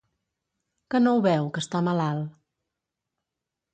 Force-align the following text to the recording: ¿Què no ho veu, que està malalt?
¿Què 0.95 1.01
no 1.03 1.13
ho 1.17 1.21
veu, 1.27 1.49
que 1.57 1.63
està 1.65 1.81
malalt? 1.89 2.33